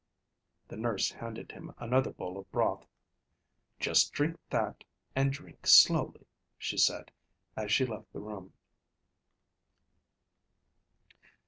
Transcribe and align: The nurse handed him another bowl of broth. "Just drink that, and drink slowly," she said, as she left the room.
The 0.69 0.77
nurse 0.77 1.11
handed 1.11 1.51
him 1.51 1.75
another 1.77 2.11
bowl 2.11 2.39
of 2.39 2.51
broth. 2.51 2.87
"Just 3.79 4.11
drink 4.13 4.39
that, 4.49 4.83
and 5.15 5.31
drink 5.31 5.67
slowly," 5.67 6.25
she 6.57 6.75
said, 6.79 7.11
as 7.55 7.71
she 7.71 7.85
left 7.85 8.11
the 8.11 8.19
room. 8.19 8.51